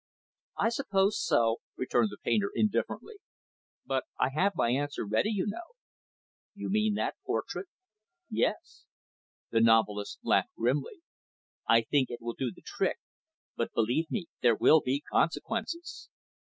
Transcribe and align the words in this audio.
"I 0.57 0.69
suppose 0.69 1.23
so," 1.23 1.57
returned 1.77 2.09
the 2.09 2.17
painter, 2.25 2.49
indifferently. 2.55 3.17
"But 3.85 4.05
I 4.19 4.29
have 4.33 4.53
my 4.55 4.71
answer 4.71 5.05
ready, 5.05 5.29
you 5.29 5.45
know." 5.45 5.75
"You 6.55 6.71
mean 6.71 6.95
that 6.95 7.17
portrait?" 7.23 7.67
"Yes." 8.27 8.85
The 9.51 9.61
novelist 9.61 10.17
laughed 10.23 10.55
grimly. 10.57 11.03
"I 11.69 11.81
think 11.83 12.09
it 12.09 12.19
will 12.19 12.33
do 12.33 12.51
the 12.51 12.63
trick. 12.65 12.97
But, 13.55 13.73
believe 13.75 14.09
me, 14.09 14.25
there 14.41 14.55
will 14.55 14.81
be 14.81 15.01
consequences!" 15.07 16.09